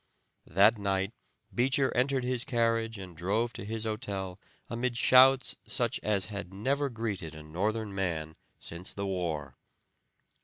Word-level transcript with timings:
That 0.47 0.79
night 0.79 1.13
Beecher 1.53 1.91
entered 1.95 2.23
his 2.23 2.43
carriage 2.43 2.97
and 2.97 3.15
drove 3.15 3.53
to 3.53 3.63
his 3.63 3.83
hotel 3.83 4.39
amid 4.67 4.97
shouts, 4.97 5.57
such 5.67 5.99
as 6.01 6.25
had 6.25 6.51
never 6.51 6.89
greeted 6.89 7.35
a 7.35 7.43
Northern 7.43 7.93
man 7.93 8.33
since 8.59 8.93
the 8.93 9.05
war." 9.05 9.55